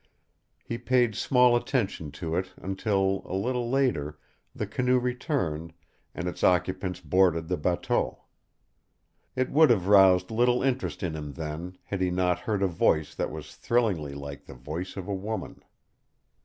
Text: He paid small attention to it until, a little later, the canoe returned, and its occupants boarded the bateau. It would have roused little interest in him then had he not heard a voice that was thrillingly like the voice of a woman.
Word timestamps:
He 0.63 0.79
paid 0.79 1.13
small 1.13 1.55
attention 1.55 2.09
to 2.13 2.35
it 2.35 2.53
until, 2.57 3.21
a 3.23 3.35
little 3.35 3.69
later, 3.69 4.17
the 4.55 4.65
canoe 4.65 4.97
returned, 4.97 5.73
and 6.15 6.27
its 6.27 6.43
occupants 6.43 6.99
boarded 6.99 7.47
the 7.49 7.57
bateau. 7.57 8.23
It 9.35 9.51
would 9.51 9.69
have 9.69 9.85
roused 9.87 10.31
little 10.31 10.63
interest 10.63 11.03
in 11.03 11.13
him 11.15 11.33
then 11.33 11.77
had 11.83 12.01
he 12.01 12.09
not 12.09 12.39
heard 12.39 12.63
a 12.63 12.67
voice 12.67 13.13
that 13.13 13.29
was 13.29 13.53
thrillingly 13.55 14.15
like 14.15 14.45
the 14.47 14.55
voice 14.55 14.97
of 14.97 15.07
a 15.07 15.13
woman. 15.13 15.61